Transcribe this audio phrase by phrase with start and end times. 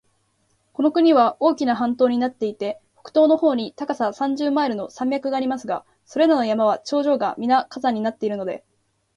[0.73, 8.63] この国は大きな半島になっていて、北東の方に高さ三十マイルの山脈がありますが、それらの山は頂上がみな火山になっているので、